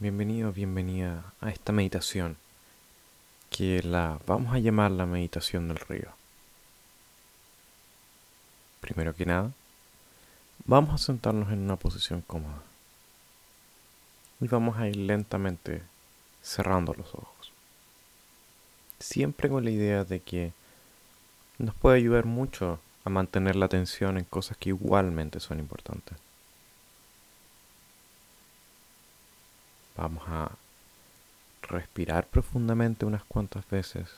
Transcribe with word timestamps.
Bienvenido, 0.00 0.52
bienvenida 0.52 1.32
a 1.40 1.50
esta 1.50 1.70
meditación 1.70 2.36
que 3.48 3.80
la 3.80 4.18
vamos 4.26 4.52
a 4.52 4.58
llamar 4.58 4.90
la 4.90 5.06
meditación 5.06 5.68
del 5.68 5.76
río. 5.76 6.08
Primero 8.80 9.14
que 9.14 9.24
nada, 9.24 9.52
vamos 10.64 10.94
a 10.94 11.06
sentarnos 11.06 11.52
en 11.52 11.60
una 11.60 11.76
posición 11.76 12.22
cómoda 12.22 12.60
y 14.40 14.48
vamos 14.48 14.78
a 14.78 14.88
ir 14.88 14.96
lentamente 14.96 15.80
cerrando 16.42 16.92
los 16.94 17.14
ojos. 17.14 17.52
Siempre 18.98 19.48
con 19.48 19.64
la 19.64 19.70
idea 19.70 20.02
de 20.02 20.18
que 20.18 20.52
nos 21.58 21.72
puede 21.76 21.98
ayudar 21.98 22.24
mucho 22.24 22.80
a 23.04 23.10
mantener 23.10 23.54
la 23.54 23.66
atención 23.66 24.18
en 24.18 24.24
cosas 24.24 24.56
que 24.56 24.70
igualmente 24.70 25.38
son 25.38 25.60
importantes. 25.60 26.23
Vamos 29.96 30.24
a 30.26 30.50
respirar 31.62 32.26
profundamente 32.26 33.06
unas 33.06 33.24
cuantas 33.24 33.68
veces 33.68 34.08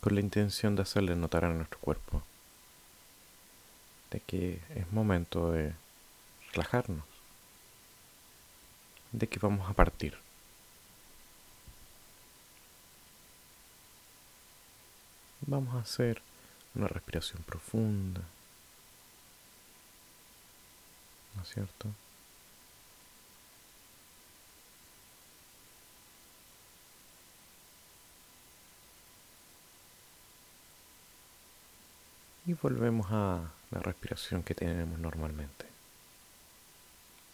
con 0.00 0.14
la 0.14 0.20
intención 0.20 0.74
de 0.76 0.82
hacerle 0.82 1.14
notar 1.16 1.44
a 1.44 1.50
nuestro 1.50 1.78
cuerpo 1.78 2.22
de 4.12 4.20
que 4.20 4.60
es 4.74 4.92
momento 4.92 5.52
de 5.52 5.72
relajarnos, 6.52 7.04
de 9.12 9.26
que 9.26 9.38
vamos 9.38 9.68
a 9.70 9.72
partir. 9.72 10.18
Vamos 15.46 15.74
a 15.74 15.80
hacer 15.80 16.20
una 16.74 16.88
respiración 16.88 17.42
profunda, 17.42 18.20
¿no 21.34 21.42
es 21.42 21.48
cierto? 21.48 21.88
Y 32.44 32.54
volvemos 32.54 33.06
a 33.10 33.50
la 33.70 33.80
respiración 33.80 34.42
que 34.42 34.54
tenemos 34.54 34.98
normalmente. 34.98 35.66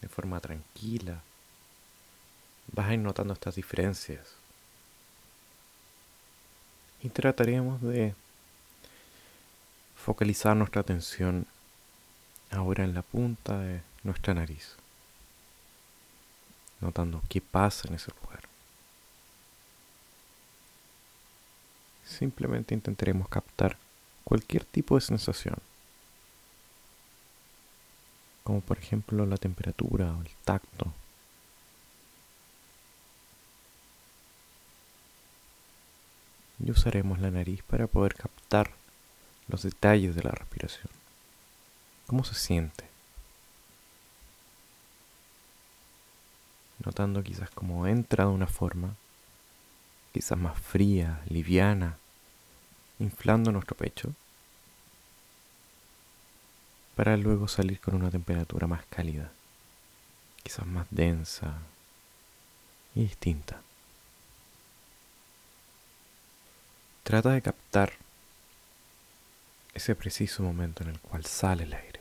De 0.00 0.08
forma 0.08 0.40
tranquila. 0.40 1.20
Vas 2.72 2.88
a 2.88 2.94
ir 2.94 3.00
notando 3.00 3.34
estas 3.34 3.54
diferencias. 3.54 4.34
Y 7.02 7.10
trataremos 7.10 7.82
de 7.82 8.14
focalizar 9.94 10.56
nuestra 10.56 10.80
atención 10.80 11.46
ahora 12.50 12.84
en 12.84 12.94
la 12.94 13.02
punta 13.02 13.58
de 13.58 13.82
nuestra 14.02 14.32
nariz. 14.32 14.76
Notando 16.80 17.22
qué 17.28 17.42
pasa 17.42 17.88
en 17.88 17.94
ese 17.94 18.10
lugar. 18.22 18.40
Simplemente 22.06 22.74
intentaremos 22.74 23.28
captar 23.28 23.76
cualquier 24.24 24.64
tipo 24.64 24.94
de 24.96 25.02
sensación, 25.02 25.56
como 28.42 28.60
por 28.60 28.78
ejemplo 28.78 29.26
la 29.26 29.36
temperatura 29.36 30.14
o 30.14 30.22
el 30.22 30.30
tacto. 30.44 30.92
Y 36.64 36.70
usaremos 36.70 37.18
la 37.18 37.30
nariz 37.30 37.62
para 37.62 37.86
poder 37.86 38.14
captar 38.14 38.70
los 39.48 39.62
detalles 39.62 40.14
de 40.14 40.22
la 40.22 40.30
respiración. 40.30 40.88
¿Cómo 42.06 42.24
se 42.24 42.34
siente? 42.34 42.84
Notando 46.84 47.22
quizás 47.22 47.50
cómo 47.50 47.86
entra 47.86 48.24
de 48.24 48.30
una 48.30 48.46
forma, 48.46 48.94
quizás 50.12 50.38
más 50.38 50.58
fría, 50.58 51.22
liviana, 51.28 51.98
inflando 52.98 53.52
nuestro 53.52 53.76
pecho 53.76 54.12
para 56.94 57.16
luego 57.16 57.48
salir 57.48 57.80
con 57.80 57.94
una 57.94 58.10
temperatura 58.10 58.66
más 58.66 58.84
cálida, 58.86 59.30
quizás 60.42 60.66
más 60.66 60.86
densa 60.90 61.58
y 62.94 63.02
distinta. 63.02 63.60
Trata 67.02 67.30
de 67.32 67.42
captar 67.42 67.92
ese 69.74 69.94
preciso 69.94 70.42
momento 70.42 70.84
en 70.84 70.90
el 70.90 71.00
cual 71.00 71.24
sale 71.26 71.64
el 71.64 71.74
aire 71.74 72.00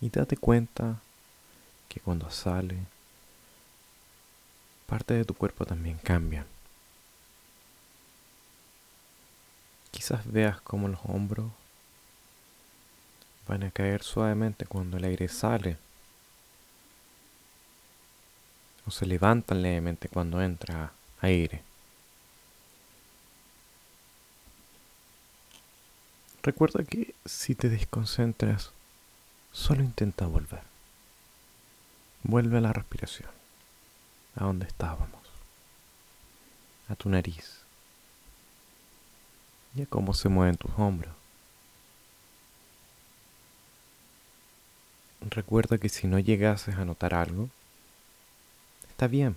y 0.00 0.10
date 0.10 0.36
cuenta 0.36 1.00
que 1.88 2.00
cuando 2.00 2.30
sale, 2.30 2.76
parte 4.86 5.14
de 5.14 5.24
tu 5.24 5.34
cuerpo 5.34 5.64
también 5.64 5.98
cambia. 5.98 6.46
Quizás 9.96 10.30
veas 10.30 10.60
como 10.60 10.88
los 10.88 11.00
hombros 11.04 11.50
van 13.48 13.62
a 13.62 13.70
caer 13.70 14.02
suavemente 14.02 14.66
cuando 14.66 14.98
el 14.98 15.04
aire 15.04 15.26
sale. 15.26 15.78
O 18.86 18.90
se 18.90 19.06
levantan 19.06 19.62
levemente 19.62 20.10
cuando 20.10 20.42
entra 20.42 20.92
aire. 21.22 21.62
Recuerda 26.42 26.84
que 26.84 27.14
si 27.24 27.54
te 27.54 27.70
desconcentras, 27.70 28.72
solo 29.50 29.82
intenta 29.82 30.26
volver. 30.26 30.62
Vuelve 32.22 32.58
a 32.58 32.60
la 32.60 32.74
respiración, 32.74 33.30
a 34.34 34.44
donde 34.44 34.66
estábamos, 34.66 35.22
a 36.90 36.96
tu 36.96 37.08
nariz 37.08 37.65
y 39.76 39.86
cómo 39.86 40.14
se 40.14 40.28
mueven 40.28 40.56
tus 40.56 40.70
hombros. 40.78 41.14
Recuerda 45.20 45.78
que 45.78 45.88
si 45.88 46.06
no 46.06 46.18
llegases 46.18 46.76
a 46.76 46.84
notar 46.84 47.14
algo, 47.14 47.48
está 48.88 49.06
bien. 49.06 49.36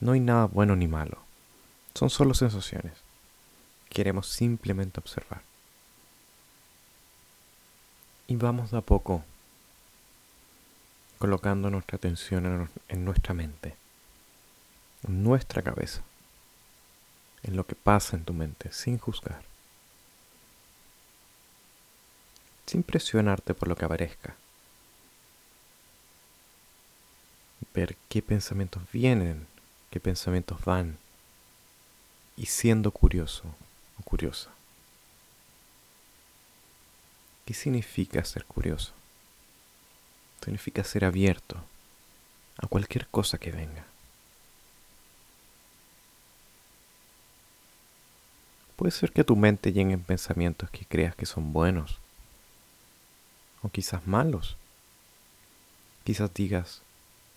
No 0.00 0.12
hay 0.12 0.20
nada 0.20 0.46
bueno 0.46 0.76
ni 0.76 0.88
malo. 0.88 1.18
Son 1.94 2.10
solo 2.10 2.34
sensaciones. 2.34 2.92
Queremos 3.90 4.28
simplemente 4.28 5.00
observar. 5.00 5.42
Y 8.26 8.36
vamos 8.36 8.70
de 8.70 8.78
a 8.78 8.82
poco 8.82 9.24
colocando 11.18 11.70
nuestra 11.70 11.96
atención 11.96 12.68
en, 12.88 13.04
nuestra 13.04 13.34
mente, 13.34 13.74
en 15.06 15.24
nuestra 15.24 15.62
cabeza 15.62 16.02
en 17.42 17.56
lo 17.56 17.66
que 17.66 17.74
pasa 17.74 18.16
en 18.16 18.24
tu 18.24 18.32
mente, 18.32 18.72
sin 18.72 18.98
juzgar, 18.98 19.42
sin 22.66 22.82
presionarte 22.82 23.54
por 23.54 23.68
lo 23.68 23.76
que 23.76 23.84
aparezca. 23.84 24.36
Ver 27.74 27.96
qué 28.08 28.22
pensamientos 28.22 28.82
vienen, 28.92 29.46
qué 29.90 30.00
pensamientos 30.00 30.64
van, 30.64 30.98
y 32.36 32.46
siendo 32.46 32.90
curioso 32.92 33.44
o 33.98 34.02
curiosa. 34.02 34.50
¿Qué 37.44 37.54
significa 37.54 38.24
ser 38.24 38.44
curioso? 38.44 38.92
Significa 40.42 40.84
ser 40.84 41.04
abierto 41.04 41.56
a 42.58 42.66
cualquier 42.66 43.08
cosa 43.08 43.38
que 43.38 43.50
venga. 43.50 43.84
Puede 48.78 48.92
ser 48.92 49.10
que 49.10 49.24
tu 49.24 49.34
mente 49.34 49.72
lleguen 49.72 50.04
pensamientos 50.04 50.70
que 50.70 50.84
creas 50.84 51.16
que 51.16 51.26
son 51.26 51.52
buenos, 51.52 51.98
o 53.60 53.68
quizás 53.70 54.06
malos. 54.06 54.56
Quizás 56.04 56.32
digas, 56.32 56.80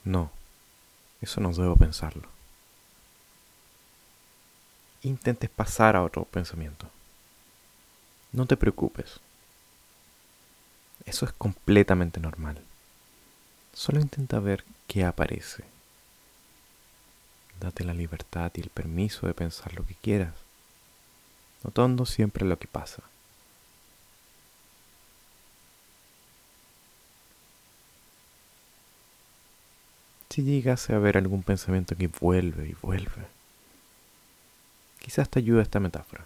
no, 0.03 0.29
eso 1.19 1.41
no 1.41 1.51
debo 1.51 1.75
pensarlo. 1.77 2.27
Intentes 5.01 5.49
pasar 5.49 5.95
a 5.95 6.03
otro 6.03 6.25
pensamiento. 6.25 6.87
No 8.33 8.45
te 8.45 8.55
preocupes. 8.55 9.19
Eso 11.05 11.25
es 11.25 11.33
completamente 11.33 12.19
normal. 12.19 12.61
Solo 13.73 13.99
intenta 13.99 14.37
ver 14.37 14.63
qué 14.85 15.05
aparece. 15.05 15.63
Date 17.59 17.83
la 17.83 17.95
libertad 17.95 18.51
y 18.53 18.61
el 18.61 18.69
permiso 18.69 19.25
de 19.25 19.33
pensar 19.33 19.73
lo 19.73 19.83
que 19.87 19.95
quieras 19.95 20.35
notando 21.63 22.05
siempre 22.05 22.45
lo 22.45 22.57
que 22.57 22.67
pasa. 22.67 23.03
Si 30.29 30.43
llegase 30.43 30.93
a 30.95 30.99
ver 30.99 31.17
algún 31.17 31.43
pensamiento 31.43 31.95
que 31.97 32.07
vuelve 32.07 32.69
y 32.69 32.75
vuelve, 32.81 33.27
quizás 34.99 35.29
te 35.29 35.39
ayude 35.39 35.61
esta 35.61 35.81
metáfora. 35.81 36.25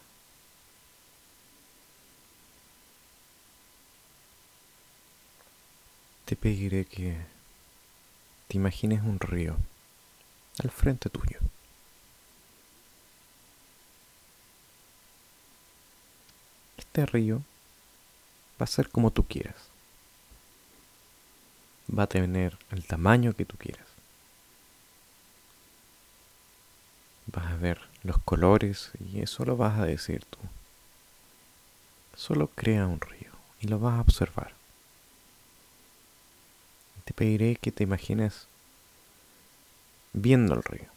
Te 6.26 6.36
pediré 6.36 6.86
que 6.86 7.18
te 8.48 8.58
imagines 8.58 9.02
un 9.02 9.20
río 9.20 9.56
al 10.64 10.70
frente 10.70 11.10
tuyo. 11.10 11.40
Este 16.96 17.08
río 17.08 17.42
va 18.58 18.64
a 18.64 18.68
ser 18.68 18.88
como 18.88 19.12
tú 19.12 19.28
quieras. 19.28 19.68
Va 21.92 22.04
a 22.04 22.08
tener 22.08 22.58
el 22.72 22.86
tamaño 22.86 23.34
que 23.34 23.44
tú 23.44 23.58
quieras. 23.58 23.86
Vas 27.28 27.52
a 27.52 27.58
ver 27.58 27.82
los 28.04 28.18
colores 28.20 28.92
y 29.12 29.20
eso 29.20 29.44
lo 29.44 29.58
vas 29.58 29.78
a 29.78 29.84
decir 29.84 30.24
tú. 30.24 30.38
Solo 32.16 32.48
crea 32.56 32.88
un 32.88 33.02
río 33.02 33.32
y 33.60 33.68
lo 33.68 33.78
vas 33.78 33.96
a 33.98 34.02
observar. 34.02 34.54
Te 37.04 37.14
pediré 37.14 37.58
que 37.58 37.74
te 37.74 37.84
imagines 37.84 38.48
viendo 40.14 40.54
el 40.54 40.64
río. 40.64 40.95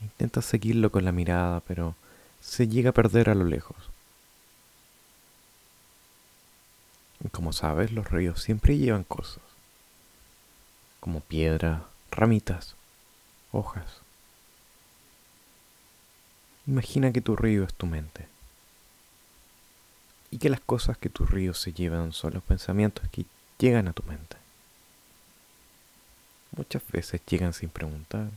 Intenta 0.00 0.42
seguirlo 0.42 0.90
con 0.90 1.04
la 1.04 1.12
mirada, 1.12 1.60
pero 1.60 1.94
se 2.40 2.68
llega 2.68 2.90
a 2.90 2.94
perder 2.94 3.28
a 3.30 3.34
lo 3.34 3.44
lejos. 3.44 3.76
Como 7.32 7.52
sabes, 7.52 7.92
los 7.92 8.10
ríos 8.10 8.42
siempre 8.42 8.78
llevan 8.78 9.04
cosas, 9.04 9.42
como 11.00 11.20
piedra, 11.20 11.84
ramitas, 12.10 12.74
hojas. 13.52 14.00
Imagina 16.66 17.12
que 17.12 17.20
tu 17.20 17.36
río 17.36 17.64
es 17.64 17.74
tu 17.74 17.86
mente 17.86 18.26
y 20.30 20.38
que 20.38 20.48
las 20.48 20.60
cosas 20.60 20.96
que 20.96 21.08
tu 21.08 21.26
río 21.26 21.54
se 21.54 21.72
llevan 21.72 22.12
son 22.12 22.34
los 22.34 22.42
pensamientos 22.42 23.08
que 23.10 23.26
llegan 23.58 23.88
a 23.88 23.92
tu 23.92 24.02
mente. 24.04 24.36
Muchas 26.56 26.82
veces 26.90 27.20
llegan 27.26 27.52
sin 27.52 27.68
preguntar, 27.68 28.28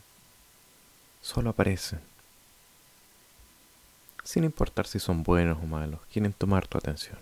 solo 1.23 1.49
aparecen, 1.49 2.01
sin 4.23 4.43
importar 4.43 4.85
si 4.85 4.99
son 4.99 5.23
buenos 5.23 5.57
o 5.61 5.65
malos, 5.65 5.99
quieren 6.11 6.33
tomar 6.33 6.67
tu 6.67 6.77
atención. 6.77 7.17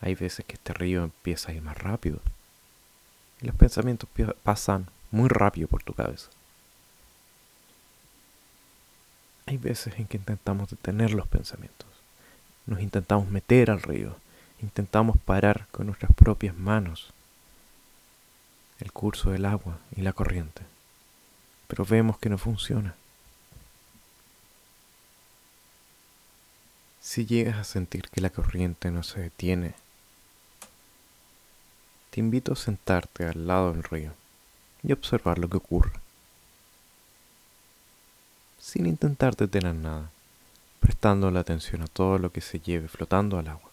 Hay 0.00 0.16
veces 0.16 0.44
que 0.44 0.54
este 0.54 0.72
río 0.72 1.04
empieza 1.04 1.52
a 1.52 1.54
ir 1.54 1.62
más 1.62 1.78
rápido 1.78 2.18
y 3.40 3.46
los 3.46 3.54
pensamientos 3.54 4.08
pasan 4.42 4.88
muy 5.12 5.28
rápido 5.28 5.68
por 5.68 5.84
tu 5.84 5.92
cabeza. 5.94 6.28
Hay 9.46 9.58
veces 9.58 9.94
en 9.98 10.06
que 10.06 10.16
intentamos 10.16 10.70
detener 10.70 11.12
los 11.12 11.28
pensamientos, 11.28 11.88
nos 12.66 12.80
intentamos 12.80 13.28
meter 13.28 13.70
al 13.70 13.82
río, 13.82 14.16
intentamos 14.60 15.16
parar 15.18 15.66
con 15.70 15.86
nuestras 15.86 16.12
propias 16.14 16.56
manos 16.56 17.12
el 18.78 18.92
curso 18.92 19.30
del 19.30 19.44
agua 19.44 19.78
y 19.94 20.02
la 20.02 20.12
corriente, 20.12 20.62
pero 21.72 21.86
vemos 21.86 22.18
que 22.18 22.28
no 22.28 22.36
funciona. 22.36 22.94
Si 27.00 27.24
llegas 27.24 27.56
a 27.56 27.64
sentir 27.64 28.10
que 28.10 28.20
la 28.20 28.28
corriente 28.28 28.90
no 28.90 29.02
se 29.02 29.20
detiene, 29.20 29.72
te 32.10 32.20
invito 32.20 32.52
a 32.52 32.56
sentarte 32.56 33.24
al 33.24 33.46
lado 33.46 33.72
del 33.72 33.84
río 33.84 34.12
y 34.82 34.92
observar 34.92 35.38
lo 35.38 35.48
que 35.48 35.56
ocurre, 35.56 35.92
sin 38.60 38.84
intentar 38.84 39.34
detener 39.34 39.74
nada, 39.74 40.10
prestando 40.78 41.30
la 41.30 41.40
atención 41.40 41.80
a 41.80 41.86
todo 41.86 42.18
lo 42.18 42.30
que 42.30 42.42
se 42.42 42.60
lleve 42.60 42.88
flotando 42.88 43.38
al 43.38 43.48
agua. 43.48 43.70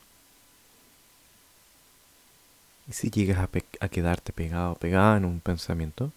Y 2.87 2.93
si 2.93 3.11
llegas 3.11 3.39
a, 3.39 3.49
a 3.81 3.89
quedarte 3.89 4.31
pegado 4.31 4.71
o 4.71 4.75
pegada 4.75 5.17
en 5.17 5.25
un 5.25 5.41
pensamiento, 5.41 6.13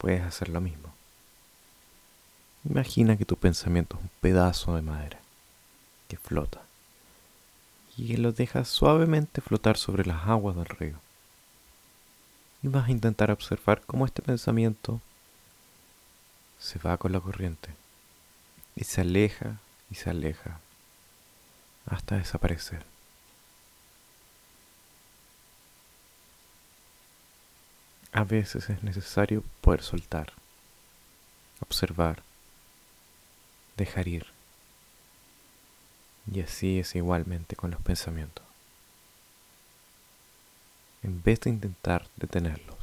puedes 0.00 0.22
hacer 0.22 0.48
lo 0.48 0.62
mismo. 0.62 0.94
Imagina 2.64 3.18
que 3.18 3.26
tu 3.26 3.36
pensamiento 3.36 3.96
es 3.96 4.02
un 4.02 4.10
pedazo 4.22 4.74
de 4.74 4.82
madera 4.82 5.18
que 6.08 6.16
flota 6.16 6.62
y 7.96 8.08
que 8.08 8.18
lo 8.18 8.32
dejas 8.32 8.68
suavemente 8.68 9.42
flotar 9.42 9.76
sobre 9.76 10.06
las 10.06 10.26
aguas 10.26 10.56
del 10.56 10.64
río. 10.64 10.96
Y 12.62 12.68
vas 12.68 12.88
a 12.88 12.92
intentar 12.92 13.30
observar 13.30 13.82
cómo 13.86 14.06
este 14.06 14.22
pensamiento 14.22 15.00
se 16.58 16.78
va 16.78 16.96
con 16.96 17.12
la 17.12 17.20
corriente 17.20 17.70
y 18.76 18.84
se 18.84 19.02
aleja 19.02 19.58
y 19.90 19.96
se 19.96 20.08
aleja 20.08 20.60
hasta 21.86 22.16
desaparecer. 22.16 22.84
A 28.12 28.24
veces 28.24 28.68
es 28.70 28.82
necesario 28.82 29.44
poder 29.60 29.82
soltar, 29.82 30.32
observar, 31.60 32.22
dejar 33.76 34.08
ir. 34.08 34.26
Y 36.32 36.40
así 36.40 36.80
es 36.80 36.96
igualmente 36.96 37.54
con 37.54 37.70
los 37.70 37.80
pensamientos. 37.80 38.44
En 41.04 41.22
vez 41.22 41.40
de 41.40 41.50
intentar 41.50 42.08
detenerlos, 42.16 42.78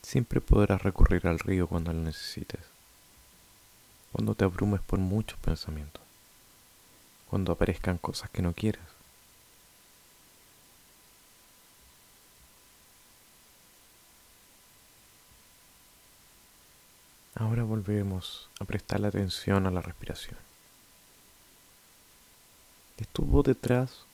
siempre 0.00 0.40
podrás 0.40 0.82
recurrir 0.82 1.26
al 1.26 1.40
río 1.40 1.66
cuando 1.66 1.92
lo 1.92 2.02
necesites, 2.02 2.60
cuando 4.12 4.36
te 4.36 4.44
abrumes 4.44 4.80
por 4.80 5.00
muchos 5.00 5.38
pensamientos, 5.40 6.02
cuando 7.28 7.52
aparezcan 7.52 7.98
cosas 7.98 8.30
que 8.30 8.42
no 8.42 8.52
quieres 8.52 8.92
Ahora 17.34 17.64
volvemos 17.82 18.48
a 18.60 18.64
prestar 18.64 19.04
atención 19.04 19.66
a 19.66 19.70
la 19.70 19.80
respiración. 19.80 20.38
Estuvo 22.96 23.42
detrás 23.42 24.04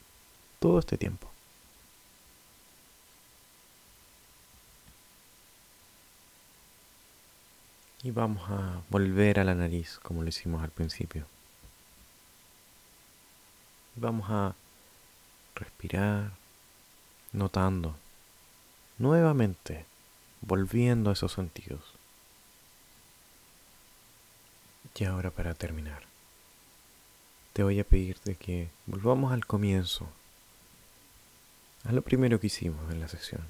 todo 0.59 0.79
este 0.79 0.97
tiempo. 0.97 1.31
Y 8.03 8.11
vamos 8.11 8.49
a 8.49 8.81
volver 8.89 9.39
a 9.39 9.45
la 9.45 9.55
nariz 9.55 9.99
como 10.03 10.23
lo 10.23 10.29
hicimos 10.31 10.63
al 10.63 10.71
principio. 10.71 11.27
Vamos 13.97 14.31
a 14.31 14.55
respirar, 15.57 16.31
notando, 17.33 17.97
nuevamente, 18.97 19.85
volviendo 20.41 21.11
a 21.11 21.13
esos 21.13 21.33
sentidos. 21.33 21.98
Y 24.95 25.05
ahora 25.05 25.31
para 25.31 25.55
terminar, 25.55 26.03
te 27.53 27.63
voy 27.63 27.79
a 27.79 27.85
pedir 27.85 28.19
de 28.25 28.35
que 28.35 28.69
volvamos 28.87 29.33
al 29.33 29.47
comienzo, 29.47 30.09
a 31.85 31.93
lo 31.93 32.03
primero 32.03 32.41
que 32.41 32.49
hicimos 32.49 32.91
en 32.93 33.01
la 33.01 33.09
sesión. 33.09 33.43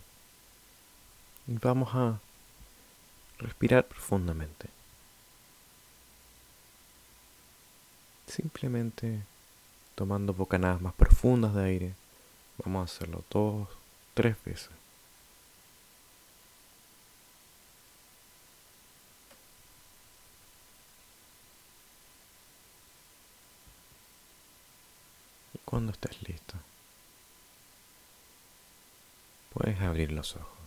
Y 1.47 1.55
vamos 1.55 1.95
a 1.95 2.21
respirar 3.39 3.87
profundamente. 3.87 4.69
Simplemente 8.27 9.23
tomando 9.95 10.35
bocanadas 10.35 10.81
más 10.81 10.95
profundas 10.95 11.55
de 11.55 11.65
aire, 11.65 11.95
vamos 12.63 12.83
a 12.83 12.95
hacerlo 12.95 13.25
dos, 13.31 13.69
tres 14.15 14.37
veces. 14.45 14.71
Cuando 25.69 25.93
estés 25.93 26.27
listo, 26.27 26.55
puedes 29.53 29.79
abrir 29.83 30.13
los 30.13 30.35
ojos. 30.35 30.58